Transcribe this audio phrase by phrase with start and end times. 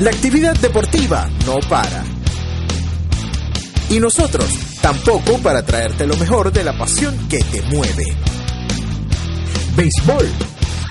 [0.00, 2.02] La actividad deportiva no para.
[3.90, 4.48] Y nosotros
[4.80, 8.06] tampoco para traerte lo mejor de la pasión que te mueve.
[9.76, 10.26] Béisbol,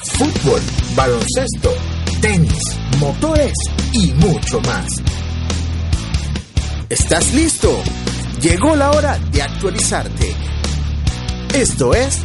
[0.03, 0.61] fútbol,
[0.95, 1.73] baloncesto,
[2.21, 2.61] tenis,
[2.99, 3.53] motores
[3.93, 4.85] y mucho más.
[6.87, 7.81] ¿Estás listo?
[8.39, 10.35] Llegó la hora de actualizarte.
[11.55, 12.19] Esto es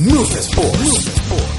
[0.00, 1.55] News Sports.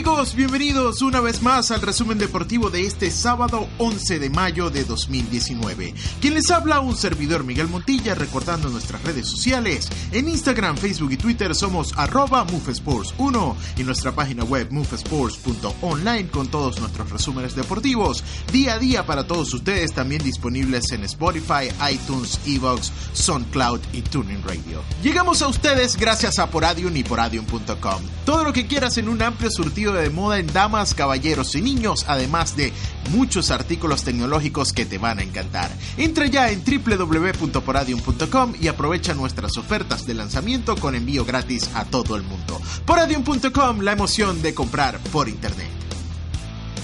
[0.00, 4.84] Amigos, bienvenidos una vez más al resumen deportivo de este sábado 11 de mayo de
[4.84, 5.92] 2019.
[6.22, 9.90] Quien les habla, un servidor Miguel Montilla, recordando nuestras redes sociales.
[10.10, 16.80] En Instagram, Facebook y Twitter somos arroba MufeSports1 y nuestra página web mufesports.online con todos
[16.80, 18.24] nuestros resúmenes deportivos.
[18.50, 24.42] Día a día para todos ustedes, también disponibles en Spotify, iTunes, Evox, SoundCloud y Tuning
[24.44, 24.82] Radio.
[25.02, 28.00] Llegamos a ustedes gracias a Poradium y poradium.com.
[28.24, 32.04] Todo lo que quieras en un amplio surtido de moda en damas, caballeros y niños,
[32.08, 32.72] además de
[33.10, 35.70] muchos artículos tecnológicos que te van a encantar.
[35.96, 42.16] Entra ya en www.poradium.com y aprovecha nuestras ofertas de lanzamiento con envío gratis a todo
[42.16, 42.60] el mundo.
[42.84, 45.80] Poradium.com, la emoción de comprar por internet.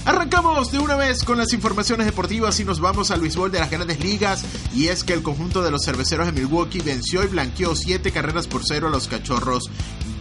[0.07, 3.69] Arrancamos de una vez con las informaciones deportivas y nos vamos al béisbol de las
[3.69, 4.45] grandes ligas.
[4.73, 8.47] Y es que el conjunto de los cerveceros de Milwaukee venció y blanqueó 7 carreras
[8.47, 9.69] por 0 a los cachorros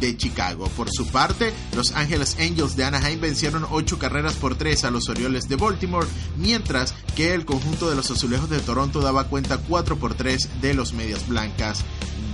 [0.00, 0.68] de Chicago.
[0.76, 5.08] Por su parte, los Angeles Angels de Anaheim vencieron 8 carreras por 3 a los
[5.08, 9.96] Orioles de Baltimore, mientras que el conjunto de los Azulejos de Toronto daba cuenta 4
[9.96, 11.84] por 3 de los Medias Blancas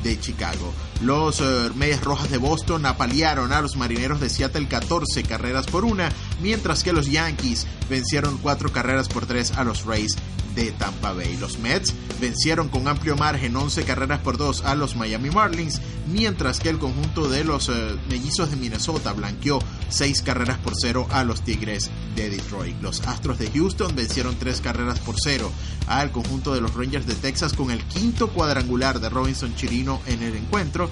[0.03, 0.73] de Chicago.
[1.01, 5.85] Los eh, Medias Rojas de Boston apalearon a los Marineros de Seattle 14 carreras por
[5.85, 6.11] una,
[6.41, 10.17] mientras que los Yankees vencieron 4 carreras por 3 a los Rays
[10.55, 11.37] de Tampa Bay.
[11.39, 16.61] Los Mets vencieron con amplio margen 11 carreras por 2 a los Miami Marlins, mientras
[16.61, 17.73] que el conjunto de los eh,
[18.09, 22.81] mellizos de Minnesota blanqueó 6 carreras por 0 a los Tigres de Detroit.
[22.83, 25.51] Los Astros de Houston vencieron 3 carreras por 0
[25.87, 30.37] al conjunto de los Rangers de Texas con el quinto cuadrangular de Robinson En el
[30.37, 30.91] encuentro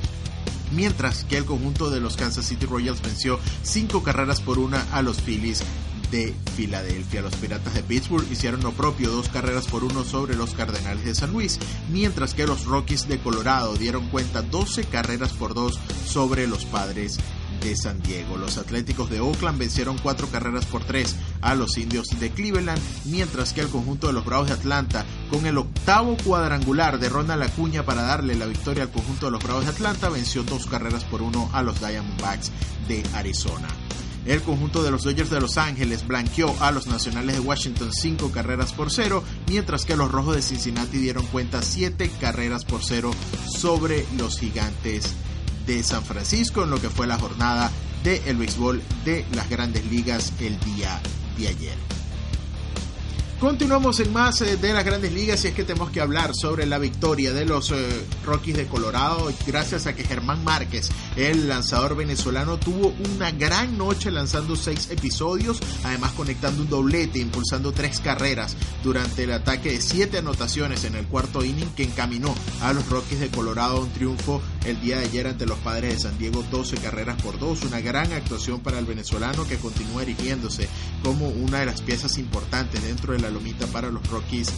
[0.73, 5.03] mientras que el conjunto de los Kansas City Royals venció 5 carreras por una a
[5.03, 5.63] los Phillies
[6.11, 7.21] de Filadelfia.
[7.21, 11.15] Los Piratas de Pittsburgh hicieron lo propio, dos carreras por uno sobre los Cardenales de
[11.15, 11.59] San Luis,
[11.91, 17.19] mientras que los Rockies de Colorado dieron cuenta 12 carreras por dos sobre los Padres
[17.60, 18.37] de San Diego.
[18.37, 23.53] Los Atléticos de Oakland vencieron cuatro carreras por tres a los Indios de Cleveland, mientras
[23.53, 27.84] que el conjunto de los Bravos de Atlanta, con el octavo cuadrangular de Ronald Acuña
[27.84, 31.22] para darle la victoria al conjunto de los Bravos de Atlanta, venció dos carreras por
[31.22, 32.50] uno a los Diamondbacks
[32.88, 33.69] de Arizona.
[34.27, 38.31] El conjunto de los Dodgers de Los Ángeles blanqueó a los Nacionales de Washington 5
[38.31, 43.12] carreras por 0, mientras que los Rojos de Cincinnati dieron cuenta 7 carreras por 0
[43.50, 45.15] sobre los Gigantes
[45.77, 47.71] de San Francisco en lo que fue la jornada
[48.03, 51.01] del el béisbol de las grandes ligas el día
[51.39, 52.01] de ayer.
[53.41, 56.67] Continuamos en más eh, de las grandes ligas y es que tenemos que hablar sobre
[56.67, 61.97] la victoria de los eh, Rockies de Colorado gracias a que Germán Márquez, el lanzador
[61.97, 68.57] venezolano, tuvo una gran noche lanzando seis episodios, además conectando un doblete, impulsando tres carreras
[68.85, 73.21] durante el ataque de siete anotaciones en el cuarto inning que encaminó a los Rockies
[73.21, 76.44] de Colorado a un triunfo el día de ayer ante los Padres de San Diego,
[76.50, 80.69] 12 carreras por dos, una gran actuación para el venezolano que continúa erigiéndose
[81.03, 84.48] como una de las piezas importantes dentro de la lomita para los Rockies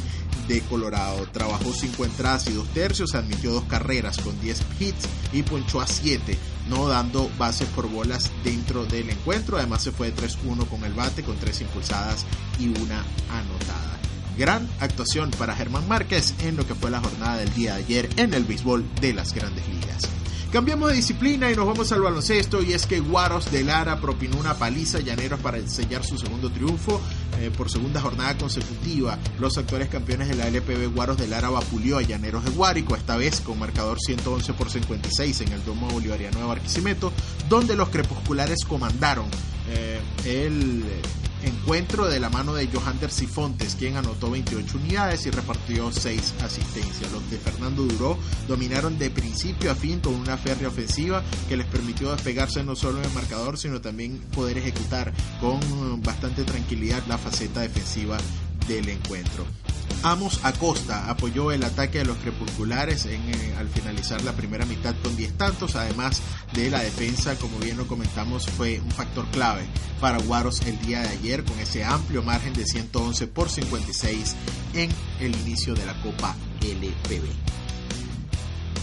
[0.48, 1.26] de Colorado.
[1.32, 5.86] Trabajó 5 entradas y 2 tercios, admitió dos carreras con 10 hits y ponchó a
[5.86, 6.36] 7,
[6.68, 9.56] no dando bases por bolas dentro del encuentro.
[9.56, 12.24] Además se fue de 3-1 con el bate, con 3 impulsadas
[12.58, 14.11] y una anotada.
[14.36, 18.08] Gran actuación para Germán Márquez en lo que fue la jornada del día de ayer
[18.16, 20.08] en el béisbol de las grandes ligas.
[20.52, 24.36] Cambiamos de disciplina y nos vamos al baloncesto y es que Guaros de Lara propinó
[24.36, 27.00] una paliza a Llaneros para enseñar su segundo triunfo
[27.40, 29.18] eh, por segunda jornada consecutiva.
[29.40, 33.16] Los actuales campeones de la LPB Guaros de Lara vapuleó a Llaneros de Guárico, esta
[33.16, 37.14] vez con marcador 111 por 56 en el Domo Bolivariano de Barquisimeto,
[37.48, 39.24] donde los crepusculares comandaron
[39.70, 40.84] eh, el
[41.44, 47.12] encuentro de la mano de Johander Sifontes, quien anotó 28 unidades y repartió 6 asistencias.
[47.12, 48.18] Los de Fernando Duró
[48.48, 52.98] dominaron de principio a fin con una férrea ofensiva que les permitió despegarse no solo
[52.98, 55.60] en el marcador, sino también poder ejecutar con
[56.02, 58.18] bastante tranquilidad la faceta defensiva
[58.68, 59.46] del encuentro.
[60.04, 64.96] Amos Acosta apoyó el ataque de los crepusculares en, eh, al finalizar la primera mitad
[65.00, 66.20] con 10 tantos, además
[66.54, 69.64] de la defensa, como bien lo comentamos, fue un factor clave
[70.00, 74.34] para Guaros el día de ayer con ese amplio margen de 111 por 56
[74.74, 77.52] en el inicio de la Copa LPB.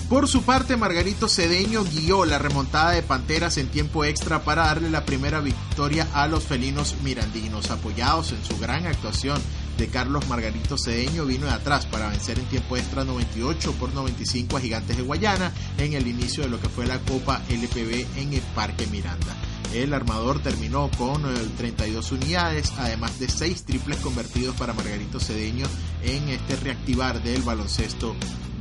[0.09, 4.89] Por su parte, Margarito Cedeño guió la remontada de Panteras en tiempo extra para darle
[4.89, 9.39] la primera victoria a los felinos mirandinos, apoyados en su gran actuación
[9.79, 14.57] de Carlos Margarito Cedeño vino de atrás para vencer en tiempo extra 98 por 95
[14.57, 18.33] a Gigantes de Guayana en el inicio de lo que fue la Copa LPB en
[18.33, 19.35] el Parque Miranda.
[19.73, 21.23] El armador terminó con
[21.55, 25.65] 32 eh, unidades, además de 6 triples convertidos para Margarito Cedeño
[26.03, 28.15] en este reactivar del baloncesto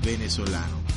[0.05, 0.88] venezolano.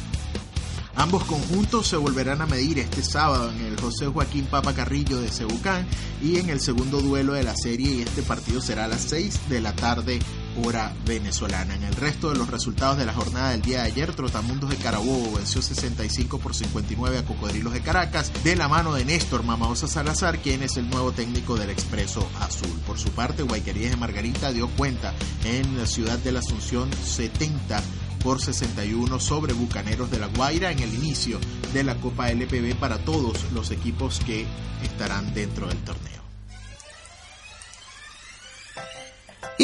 [0.96, 5.30] Ambos conjuntos se volverán a medir este sábado en el José Joaquín Papa Carrillo de
[5.30, 5.88] Cebucán
[6.22, 9.50] y en el segundo duelo de la serie y este partido será a las 6
[9.50, 10.20] de la tarde
[10.64, 11.76] hora venezolana.
[11.76, 14.76] En el resto de los resultados de la jornada del día de ayer, Trotamundos de
[14.76, 19.88] Carabobo venció 65 por 59 a Cocodrilos de Caracas de la mano de Néstor Mamaosa
[19.88, 22.78] Salazar, quien es el nuevo técnico del Expreso Azul.
[22.86, 25.14] Por su parte, Guayquerías de Margarita dio cuenta
[25.46, 27.82] en la ciudad de la Asunción 70
[28.24, 31.40] por 61 sobre Bucaneros de la Guaira en el inicio
[31.74, 34.46] de la Copa LPB para todos los equipos que
[34.84, 36.11] estarán dentro del torneo.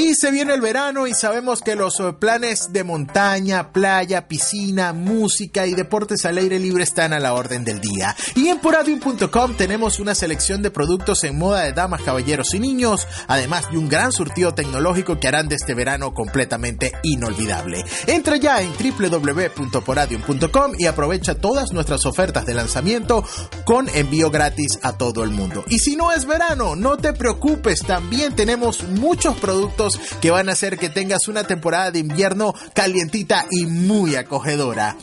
[0.08, 4.94] Y se viene el verano y sabemos que los eh, planes de montaña, playa, piscina,
[4.94, 8.16] música y deportes al aire libre están a la orden del día.
[8.34, 13.06] Y en poradium.com tenemos una selección de productos en moda de damas, caballeros y niños,
[13.28, 17.84] además de un gran surtido tecnológico que harán de este verano completamente inolvidable.
[18.06, 23.26] Entra ya en www.poradium.com y aprovecha todas nuestras ofertas de lanzamiento
[23.66, 25.66] con envío gratis a todo el mundo.
[25.68, 30.54] Y si no es verano, no te preocupes, también tenemos muchos productos que van a
[30.54, 34.96] hacer que tengas una temporada de invierno calientita y muy acogedora.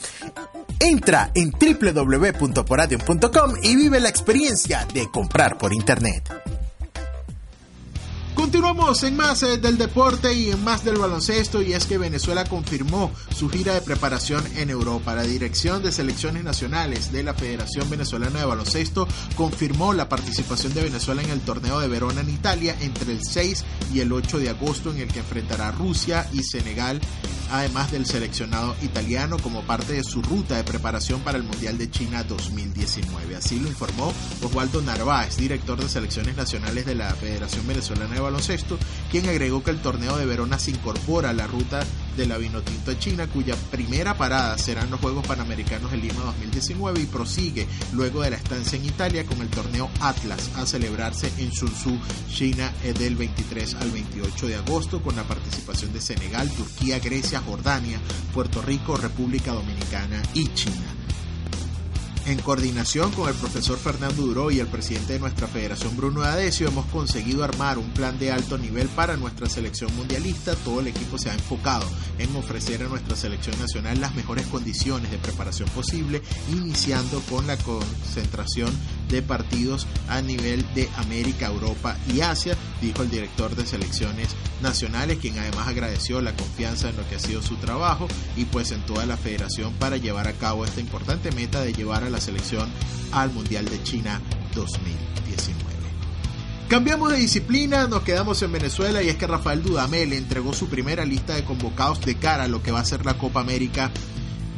[0.81, 6.54] Entra en www.poradium.com y vive la experiencia de comprar por internet.
[8.35, 12.45] Continuamos en más eh, del deporte y en más del baloncesto y es que Venezuela
[12.45, 15.15] confirmó su gira de preparación en Europa.
[15.15, 20.83] La Dirección de Selecciones Nacionales de la Federación Venezolana de Baloncesto confirmó la participación de
[20.83, 23.65] Venezuela en el torneo de Verona en Italia entre el 6
[23.95, 27.01] y el 8 de agosto en el que enfrentará Rusia y Senegal
[27.59, 31.91] además del seleccionado italiano como parte de su ruta de preparación para el Mundial de
[31.91, 33.37] China 2019.
[33.37, 34.13] Así lo informó
[34.43, 38.79] Osvaldo Narváez, director de selecciones nacionales de la Federación Venezolana de Baloncesto,
[39.11, 41.85] quien agregó que el torneo de Verona se incorpora a la ruta
[42.17, 47.07] de la Vinotinto China, cuya primera parada serán los Juegos Panamericanos de Lima 2019 y
[47.07, 51.99] prosigue luego de la estancia en Italia con el torneo Atlas a celebrarse en Shunsu,
[52.29, 58.01] China, del 23 al 28 de agosto con la participación de Senegal, Turquía, Grecia, Jordania,
[58.33, 60.95] Puerto Rico, República Dominicana y China.
[62.27, 66.69] En coordinación con el profesor Fernando Duró y el presidente de nuestra federación Bruno Adesio
[66.69, 70.55] hemos conseguido armar un plan de alto nivel para nuestra selección mundialista.
[70.57, 71.85] Todo el equipo se ha enfocado
[72.19, 77.59] en ofrecer a nuestra selección nacional las mejores condiciones de preparación posible, iniciando con la
[77.59, 78.73] concentración
[79.09, 84.29] de partidos a nivel de América, Europa y Asia, dijo el director de selecciones
[84.63, 88.73] nacionales, quien además agradeció la confianza en lo que ha sido su trabajo y pues
[88.73, 92.21] en toda la federación para llevar a cabo esta importante meta de llevar a la
[92.21, 92.69] selección
[93.13, 94.21] al Mundial de China
[94.55, 95.75] 2019.
[96.69, 101.05] Cambiamos de disciplina, nos quedamos en Venezuela y es que Rafael Dudamel entregó su primera
[101.05, 103.91] lista de convocados de cara a lo que va a ser la Copa América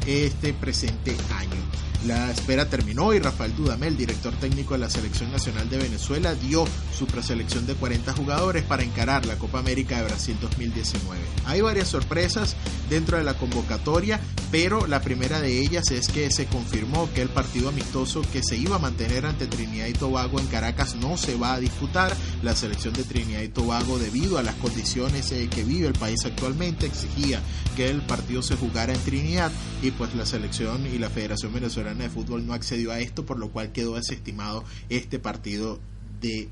[0.07, 1.66] este presente año.
[2.07, 6.65] La espera terminó y Rafael Dudamel, director técnico de la Selección Nacional de Venezuela, dio
[6.97, 11.21] su preselección de 40 jugadores para encarar la Copa América de Brasil 2019.
[11.47, 12.55] Hay varias sorpresas
[12.89, 17.29] dentro de la convocatoria, pero la primera de ellas es que se confirmó que el
[17.29, 21.37] partido amistoso que se iba a mantener ante Trinidad y Tobago en Caracas no se
[21.37, 22.17] va a disputar.
[22.43, 26.25] La selección de Trinidad y Tobago, debido a las condiciones eh, que vive el país
[26.25, 27.41] actualmente, exigía
[27.77, 29.51] que el partido se jugara en Trinidad
[29.83, 33.39] y pues la selección y la Federación Venezolana de Fútbol no accedió a esto, por
[33.39, 35.81] lo cual quedó desestimado este partido
[36.21, 36.49] de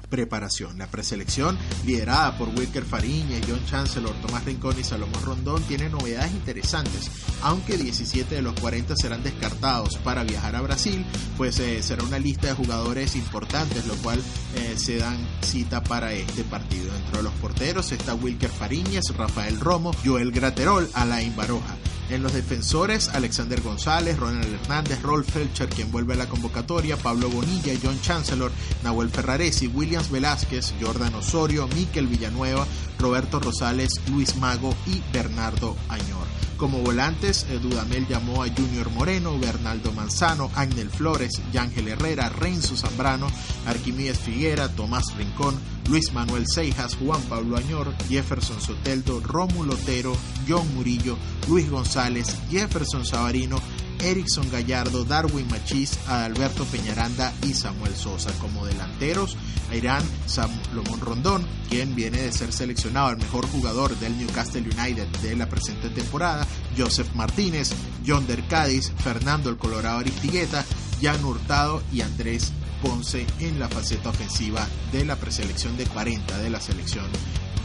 [0.00, 0.78] preparación.
[0.78, 6.32] La preselección, liderada por Wilker Fariña, John Chancellor, Tomás Rincón y Salomón Rondón, tiene novedades
[6.32, 7.10] interesantes.
[7.42, 11.04] Aunque 17 de los 40 serán descartados para viajar a Brasil,
[11.36, 14.20] pues eh, será una lista de jugadores importantes, lo cual
[14.56, 16.92] eh, se dan cita para este partido.
[16.92, 21.79] Dentro de los porteros está Wilker Fariñas, Rafael Romo, Joel Graterol, Alain Baroja.
[22.10, 27.30] En los defensores, Alexander González, Ronald Hernández, Rolf Felcher, quien vuelve a la convocatoria, Pablo
[27.30, 28.50] Bonilla, John Chancellor,
[28.82, 32.66] Nahuel Ferraresi, Williams Velázquez, Jordan Osorio, Miquel Villanueva,
[33.00, 36.26] Roberto Rosales, Luis Mago y Bernardo Añor.
[36.56, 43.28] Como volantes, Dudamel llamó a Junior Moreno, Bernaldo Manzano, Ángel Flores, Yángel Herrera, Renzo Zambrano,
[43.66, 50.14] Arquimídez Figuera, Tomás Rincón, Luis Manuel Seijas, Juan Pablo Añor, Jefferson Soteldo, Rómulo Otero,
[50.46, 51.16] John Murillo,
[51.48, 53.58] Luis González, Jefferson Sabarino,
[54.02, 58.32] Erickson Gallardo, Darwin Machís, Adalberto Peñaranda y Samuel Sosa.
[58.40, 59.36] Como delanteros,
[59.72, 65.36] irán Salomón Rondón, quien viene de ser seleccionado el mejor jugador del Newcastle United de
[65.36, 67.72] la presente temporada, Joseph Martínez,
[68.06, 70.64] John Der Cádiz, Fernando el Colorado Aristigueta,
[71.00, 72.52] Jan Hurtado y Andrés
[72.82, 77.06] Ponce en la faceta ofensiva de la preselección de 40 de la selección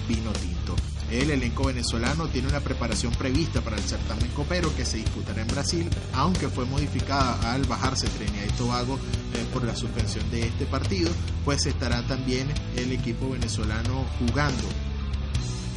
[0.07, 0.94] Vino Tinto.
[1.15, 5.47] El elenco venezolano tiene una preparación prevista para el certamen copero que se disputará en
[5.47, 8.99] Brasil, aunque fue modificada al bajarse Trinidad y Tobago
[9.33, 11.09] eh, por la suspensión de este partido,
[11.45, 14.67] pues estará también el equipo venezolano jugando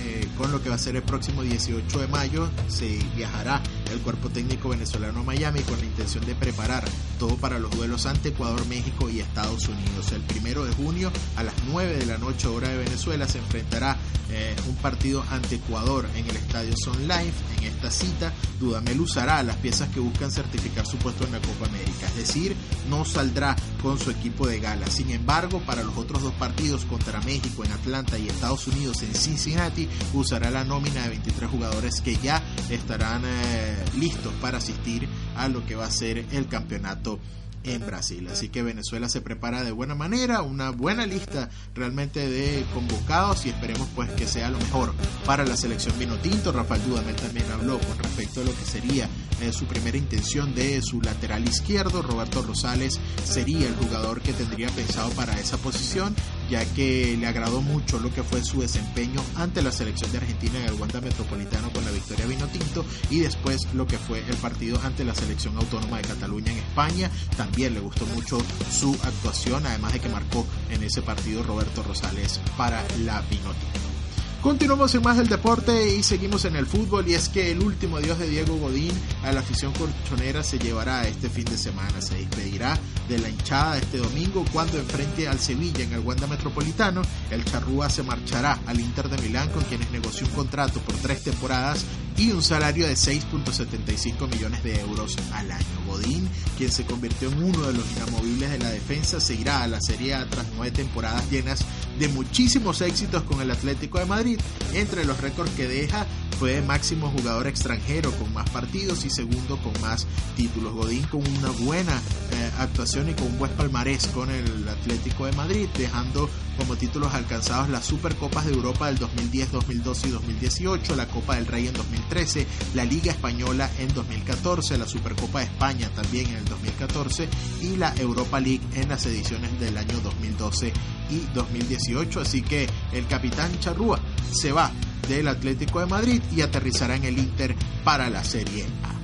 [0.01, 3.61] eh, con lo que va a ser el próximo 18 de mayo, se viajará
[3.93, 6.85] el cuerpo técnico venezolano a Miami con la intención de preparar
[7.19, 10.13] todo para los duelos ante Ecuador, México y Estados Unidos.
[10.13, 13.99] El primero de junio a las 9 de la noche hora de Venezuela se enfrentará
[14.31, 17.33] eh, un partido ante Ecuador en el estadio Sun Life.
[17.59, 21.67] En esta cita, Dudamel usará las piezas que buscan certificar su puesto en la Copa
[21.67, 22.55] América, es decir,
[22.89, 24.87] no saldrá con su equipo de gala.
[24.89, 29.15] Sin embargo, para los otros dos partidos contra México en Atlanta y Estados Unidos en
[29.15, 35.49] Cincinnati, usará la nómina de 23 jugadores que ya estarán eh, listos para asistir a
[35.49, 37.19] lo que va a ser el campeonato
[37.65, 38.29] en Brasil.
[38.31, 43.51] Así que Venezuela se prepara de buena manera, una buena lista realmente de convocados y
[43.51, 46.53] esperemos pues que sea lo mejor para la selección vino tinto.
[46.53, 49.09] Rafael Dudamel también habló con respecto a lo que sería
[49.53, 52.03] su primera intención de su lateral izquierdo.
[52.03, 56.15] Roberto Rosales sería el jugador que tendría pensado para esa posición,
[56.51, 60.59] ya que le agradó mucho lo que fue su desempeño ante la selección de Argentina
[60.59, 64.37] en el Wanda Metropolitano con la victoria vino tinto y después lo que fue el
[64.37, 67.11] partido ante la selección autónoma de Cataluña en España.
[67.37, 68.39] También le gustó mucho
[68.71, 73.98] su actuación, además de que marcó en ese partido Roberto Rosales para la vino tinto.
[74.43, 77.97] Continuamos en más del deporte y seguimos en el fútbol y es que el último
[77.97, 78.93] adiós de Diego Godín
[79.25, 82.01] a la afición colchonera se llevará este fin de semana.
[82.01, 82.79] Se despedirá
[83.09, 87.03] de la hinchada este domingo cuando enfrente al Sevilla en el Wanda Metropolitano.
[87.33, 91.25] El Charrúa se marchará al Inter de Milán con quienes negoció un contrato por tres
[91.25, 91.85] temporadas
[92.17, 95.78] y un salario de 6.75 millones de euros al año.
[95.99, 99.69] Godín, quien se convirtió en uno de los inamovibles de la defensa, se irá a
[99.69, 101.65] la Serie A tras nueve temporadas llenas
[101.99, 104.41] de muchísimos éxitos con el Atlético de Madrid.
[104.75, 106.07] Entre los récords que deja
[106.39, 110.73] fue máximo jugador extranjero con más partidos y segundo con más títulos.
[110.75, 115.33] Godín con una buena eh, actuación y con un buen palmarés con el Atlético de
[115.33, 121.07] Madrid, dejando como títulos alcanzados las Supercopas de Europa del 2010, 2012 y 2018, la
[121.07, 126.29] Copa del Rey en 2013, la Liga Española en 2014, la Supercopa de España también
[126.29, 127.29] en el 2014
[127.63, 130.73] y la Europa League en las ediciones del año 2012
[131.11, 132.21] y 2018.
[132.21, 134.01] Así que el capitán Charrúa
[134.33, 134.71] se va
[135.09, 138.98] del Atlético de Madrid y aterrizará en el Inter para la Serie A.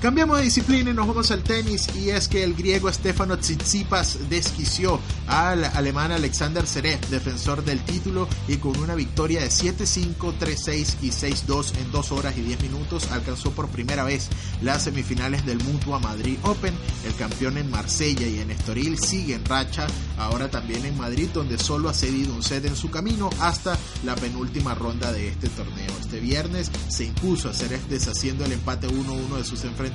[0.00, 4.30] Cambiamos de disciplina y nos vamos al tenis y es que el griego Stefano Tsitsipas
[4.30, 10.96] desquició al alemán Alexander Zverev, defensor del título y con una victoria de 7-5, 3-6
[11.02, 14.30] y 6-2 en 2 horas y 10 minutos alcanzó por primera vez
[14.62, 16.74] las semifinales del Mutua Madrid Open.
[17.04, 21.58] El campeón en Marsella y en Estoril sigue en racha, ahora también en Madrid donde
[21.58, 25.90] solo ha cedido un set en su camino hasta la penúltima ronda de este torneo.
[26.00, 29.89] Este viernes se impuso a Zverev deshaciendo el empate 1-1 de sus enfrentamientos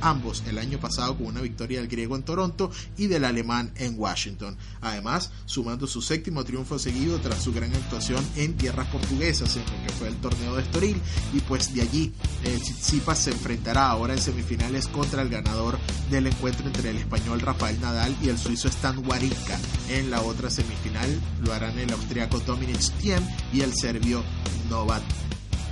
[0.00, 3.98] ambos el año pasado con una victoria del griego en Toronto y del alemán en
[3.98, 4.56] Washington.
[4.80, 9.86] Además, sumando su séptimo triunfo seguido tras su gran actuación en tierras portuguesas en lo
[9.86, 11.00] que fue el torneo de Estoril
[11.32, 12.12] y pues de allí
[12.44, 15.78] Tsitsipas se enfrentará ahora en semifinales contra el ganador
[16.10, 19.58] del encuentro entre el español Rafael Nadal y el suizo Stan Wawrinka.
[19.88, 23.22] En la otra semifinal lo harán el austriaco Dominic Thiem
[23.52, 24.22] y el serbio
[24.68, 25.02] Novak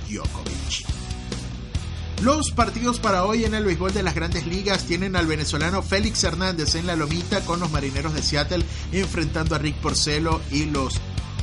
[0.09, 0.98] Djokovic.
[2.21, 6.21] Los partidos para hoy en el béisbol de las grandes ligas tienen al venezolano Félix
[6.25, 10.95] Hernández en la lomita con los marineros de Seattle enfrentando a Rick Porcelo y los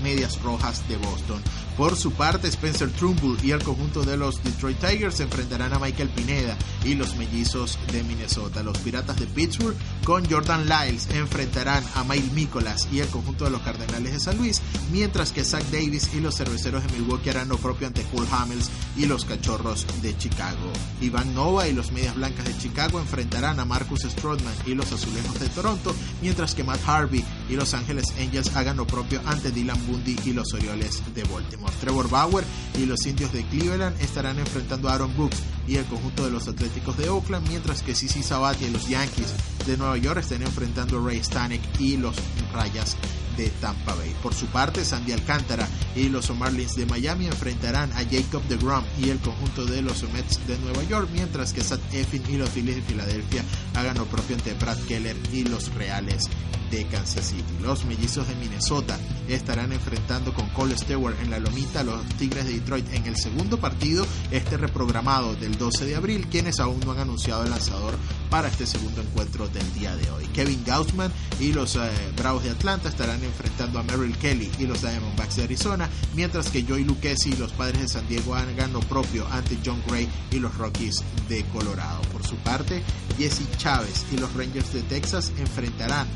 [0.03, 1.43] Medias Rojas de Boston.
[1.77, 6.09] Por su parte, Spencer Trumbull y el conjunto de los Detroit Tigers enfrentarán a Michael
[6.09, 8.63] Pineda y los mellizos de Minnesota.
[8.63, 13.51] Los Piratas de Pittsburgh con Jordan Lyles enfrentarán a Mike Nicholas y el conjunto de
[13.51, 17.51] los Cardenales de San Luis, mientras que Zach Davis y los Cerveceros de Milwaukee harán
[17.51, 20.73] lo propio ante Cole Hamels y los Cachorros de Chicago.
[21.03, 25.39] Iván Nova y los Medias Blancas de Chicago enfrentarán a Marcus Stroman y los Azulejos
[25.41, 29.87] de Toronto, mientras que Matt Harvey y los Ángeles Angels hagan lo propio ante Dylan
[29.87, 31.66] Bundy y los Orioles de Baltimore.
[31.75, 32.45] Trevor Bauer
[32.79, 36.49] y los indios de Cleveland estarán enfrentando a Aaron Brooks y el conjunto de los
[36.49, 39.35] Atléticos de Oakland, mientras que Sisi Sabatia y los Yankees
[39.67, 42.17] de Nueva York están enfrentando a Ray Stanek y los
[42.53, 42.97] Rayas
[43.37, 44.15] de Tampa Bay.
[44.23, 48.85] Por su parte, Sandy Alcántara y los Marlins de Miami enfrentarán a Jacob de Grom
[48.99, 52.51] y el conjunto de los Mets de Nueva York, mientras que Sat Effin y los
[52.51, 56.29] Phillies de Filadelfia hagan lo propio ante Brad Keller y los Reales
[56.71, 57.55] de Kansas City.
[57.63, 62.47] Los mellizos de Minnesota estarán enfrentando con Cole Stewart en la lomita a los Tigres
[62.47, 66.93] de Detroit en el segundo partido, este reprogramado del 12 de abril, quienes aún no
[66.93, 67.95] han anunciado el lanzador
[68.31, 70.27] para este segundo encuentro del día de hoy.
[70.29, 71.81] Kevin Gaussman y los eh,
[72.17, 76.63] Bravos de Atlanta estarán enfrentando a Merrill Kelly y los Diamondbacks de Arizona, mientras que
[76.63, 80.39] Joey Lucchesi y los Padres de San Diego hagan lo propio ante John Gray y
[80.39, 82.01] los Rockies de Colorado.
[82.13, 82.83] Por su parte,
[83.19, 86.09] Jesse Chávez y los Rangers de Texas enfrentarán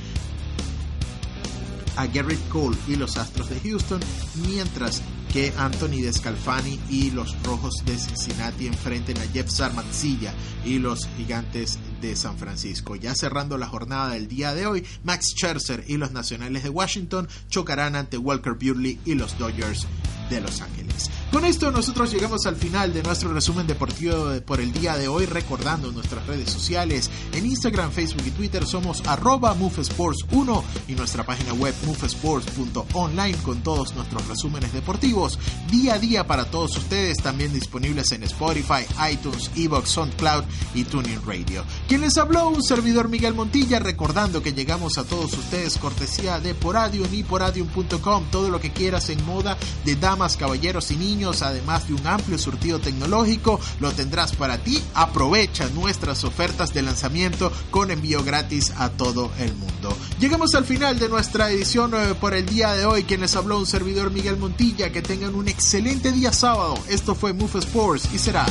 [1.96, 4.00] a Garrett Cole y los Astros de Houston,
[4.46, 5.02] mientras
[5.32, 10.32] que Anthony Descalfani y los Rojos de Cincinnati enfrenten a Jeff Sarmatzilla
[10.64, 12.96] y los Gigantes de San Francisco.
[12.96, 17.28] Ya cerrando la jornada del día de hoy, Max Scherzer y los Nacionales de Washington
[17.48, 19.86] chocarán ante Walker Buehler y los Dodgers
[20.30, 21.10] de Los Ángeles.
[21.32, 25.26] Con esto nosotros llegamos al final de nuestro resumen deportivo por el día de hoy,
[25.26, 27.10] recordando nuestras redes sociales.
[27.32, 33.94] En Instagram, Facebook y Twitter somos arroba 1 y nuestra página web movesports.online con todos
[33.94, 35.38] nuestros resúmenes deportivos
[35.70, 40.44] día a día para todos ustedes, también disponibles en Spotify, iTunes, Evox, SoundCloud
[40.74, 41.64] y Tuning Radio.
[41.86, 46.54] Quien les habló, un servidor Miguel Montilla, recordando que llegamos a todos ustedes cortesía de
[46.54, 51.86] Poradium y poradium.com, todo lo que quieras en moda de dama caballeros y niños, además
[51.86, 54.82] de un amplio surtido tecnológico, lo tendrás para ti.
[54.94, 59.96] Aprovecha nuestras ofertas de lanzamiento con envío gratis a todo el mundo.
[60.18, 63.04] Llegamos al final de nuestra edición eh, por el día de hoy.
[63.04, 64.90] Quien les habló un servidor Miguel Montilla.
[64.90, 66.78] Que tengan un excelente día sábado.
[66.88, 68.46] Esto fue Move Sports y será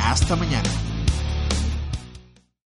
[0.00, 0.85] hasta mañana.